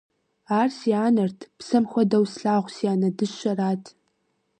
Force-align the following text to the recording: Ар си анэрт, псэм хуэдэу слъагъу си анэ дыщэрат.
Ар 0.59 0.69
си 0.77 0.91
анэрт, 1.05 1.39
псэм 1.57 1.83
хуэдэу 1.91 2.25
слъагъу 2.33 2.71
си 2.75 2.85
анэ 2.93 3.09
дыщэрат. 3.17 3.83